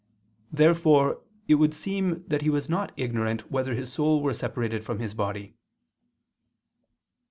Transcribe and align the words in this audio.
Therefore 0.51 1.21
it 1.47 1.53
would 1.61 1.75
seem 1.75 2.23
that 2.27 2.41
he 2.41 2.49
was 2.49 2.67
not 2.67 2.91
ignorant 2.97 3.51
whether 3.51 3.75
his 3.75 3.93
soul 3.93 4.23
were 4.23 4.33
separated 4.33 4.83
from 4.83 4.97
his 4.97 5.13
body. 5.13 5.53